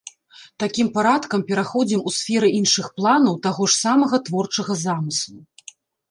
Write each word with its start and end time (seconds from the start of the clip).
Такім 0.61 0.87
парадкам 0.93 1.41
пераходзім 1.49 1.99
у 2.11 2.13
сферы 2.19 2.49
іншых 2.59 2.85
планаў 3.01 3.35
таго 3.43 3.67
ж 3.73 3.77
самага 3.83 4.21
творчага 4.31 4.79
замыслу. 4.85 5.37